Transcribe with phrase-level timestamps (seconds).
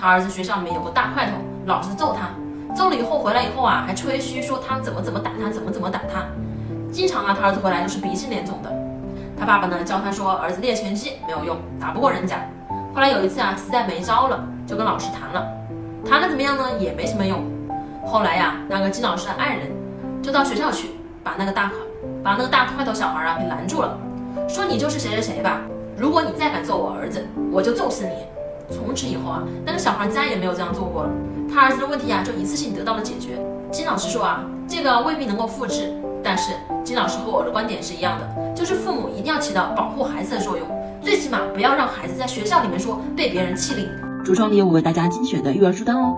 [0.00, 1.32] 他儿子学校里面有个大块头，
[1.66, 2.30] 老是揍他，
[2.74, 6.24] 揍了以后回来以后啊，还吹嘘说他怎么怎么打他，怎么怎么打他，
[6.90, 8.72] 经常啊，他儿子回来就是鼻青脸肿的。
[9.38, 12.38] 他爸爸呢教他说，儿子练拳击没有用，打不过人家。
[12.94, 15.46] 后来有一次啊，实在没招了，就跟老师谈了，
[16.08, 16.78] 谈了怎么样呢？
[16.78, 17.44] 也没什么用。
[18.06, 19.70] 后来呀，那个金老师的爱人
[20.22, 20.92] 就到学校去，
[21.22, 21.76] 把那个大块
[22.24, 23.98] 把那个大块头小孩啊给拦住了，
[24.48, 25.60] 说你就是谁谁谁吧？
[25.94, 27.22] 如果你再敢揍我儿子，
[27.52, 28.12] 我就揍死你。
[28.70, 31.10] 从此以后啊，那个小孩再也没有这样做过了。
[31.52, 33.38] 他儿子的问题啊，就一次性得到了解决。
[33.70, 35.92] 金老师说啊，这个未必能够复制，
[36.22, 36.52] 但是
[36.84, 40.66] 金老师和我的观点是一样的，就是父母一定要起到保护孩子的作用，
[41.02, 43.86] 最起码不要让孩子在学校里面说被别人欺凌。
[44.24, 46.16] 橱窗里有我为大家精选的育儿书单哦。